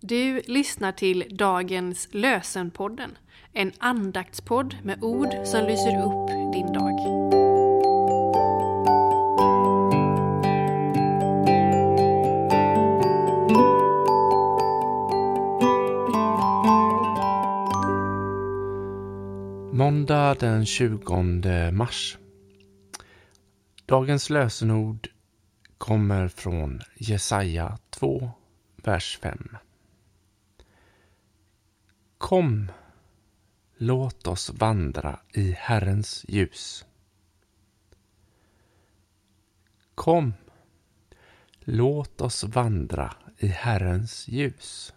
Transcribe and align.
Du 0.00 0.42
lyssnar 0.46 0.92
till 0.92 1.24
dagens 1.30 2.08
Lösenpodden, 2.10 3.18
en 3.52 3.72
andaktspodd 3.78 4.76
med 4.82 5.02
ord 5.02 5.28
som 5.44 5.66
lyser 5.66 6.02
upp 6.04 6.52
din 6.52 6.72
dag. 6.72 6.92
Måndag 19.72 20.34
den 20.40 20.66
20 20.66 21.70
mars. 21.72 22.18
Dagens 23.86 24.30
lösenord 24.30 25.08
kommer 25.78 26.28
från 26.28 26.80
Jesaja 26.96 27.78
2, 27.90 28.30
vers 28.84 29.18
5. 29.22 29.56
Kom, 32.18 32.72
låt 33.76 34.26
oss 34.26 34.50
vandra 34.50 35.20
i 35.32 35.52
Herrens 35.52 36.24
ljus. 36.28 36.84
Kom, 39.94 40.34
låt 41.60 42.20
oss 42.20 42.44
vandra 42.44 43.16
i 43.38 43.46
Herrens 43.46 44.28
ljus. 44.28 44.94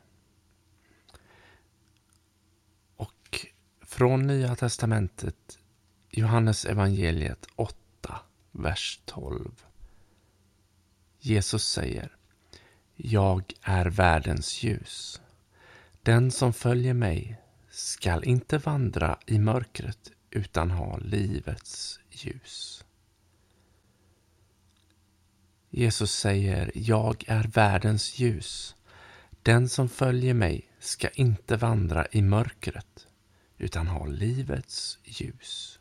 Och 2.96 3.46
från 3.82 4.28
Nya 4.28 4.56
Testamentet, 4.56 5.60
Johannes 6.10 6.66
evangeliet 6.66 7.48
8, 7.56 8.22
vers 8.52 9.02
12. 9.06 9.66
Jesus 11.20 11.68
säger 11.68 12.18
Jag 12.96 13.54
är 13.62 13.86
världens 13.86 14.64
ljus. 14.64 15.22
Den 16.04 16.32
som 16.32 16.54
följer 16.54 16.94
mig 16.94 17.38
skall 17.70 18.24
inte 18.24 18.58
vandra 18.58 19.20
i 19.26 19.40
mörkret 19.40 20.12
utan 20.32 20.72
ha 20.72 20.98
livets 20.98 22.00
ljus. 22.10 22.86
Jesus 25.70 26.12
säger 26.12 26.72
Jag 26.76 27.24
är 27.28 27.44
världens 27.44 28.20
ljus. 28.20 28.76
Den 29.44 29.70
som 29.70 29.90
följer 29.90 30.34
mig 30.34 30.70
ska 30.80 31.10
inte 31.10 31.58
vandra 31.58 32.08
i 32.12 32.22
mörkret 32.22 33.08
utan 33.58 33.88
ha 33.88 34.06
livets 34.06 35.00
ljus. 35.04 35.80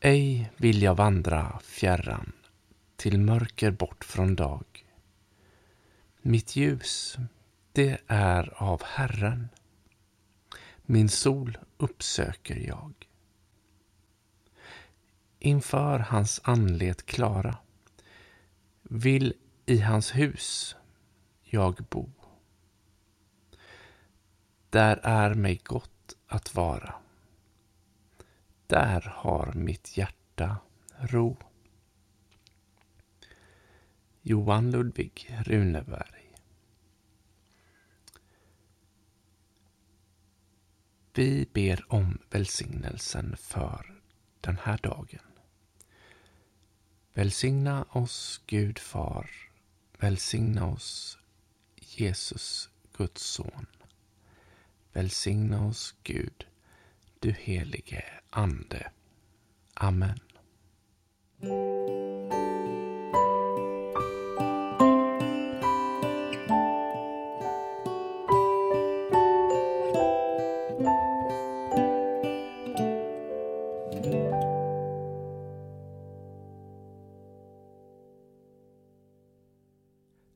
Ej 0.00 0.50
vill 0.56 0.82
jag 0.82 0.94
vandra 0.94 1.60
fjärran 1.64 2.32
till 2.96 3.18
mörker 3.18 3.70
bort 3.70 4.04
från 4.04 4.36
dag. 4.36 4.85
Mitt 6.28 6.56
ljus, 6.56 7.16
det 7.72 8.00
är 8.06 8.62
av 8.62 8.82
Herren. 8.84 9.48
Min 10.82 11.08
sol 11.08 11.58
uppsöker 11.76 12.56
jag. 12.56 12.92
Inför 15.38 15.98
hans 15.98 16.40
anlet 16.44 17.06
klara 17.06 17.58
vill 18.82 19.34
i 19.66 19.78
hans 19.80 20.14
hus 20.14 20.76
jag 21.42 21.74
bo. 21.90 22.10
Där 24.70 25.00
är 25.02 25.34
mig 25.34 25.60
gott 25.64 26.16
att 26.26 26.54
vara. 26.54 26.94
Där 28.66 29.12
har 29.16 29.52
mitt 29.52 29.96
hjärta 29.96 30.56
ro. 30.98 31.36
Johan 34.28 34.70
Ludvig 34.70 35.36
Runeberg 35.44 36.32
Vi 41.14 41.48
ber 41.52 41.84
om 41.88 42.18
välsignelsen 42.30 43.36
för 43.36 44.00
den 44.40 44.58
här 44.62 44.78
dagen. 44.82 45.22
Välsigna 47.14 47.86
oss, 47.90 48.40
Gud 48.46 48.78
Far. 48.78 49.30
Välsigna 49.98 50.66
oss, 50.66 51.18
Jesus, 51.76 52.70
Guds 52.96 53.22
son. 53.22 53.66
Välsigna 54.92 55.66
oss, 55.66 55.94
Gud, 56.02 56.46
du 57.20 57.30
helige 57.30 58.04
Ande. 58.30 58.90
Amen. 59.74 60.20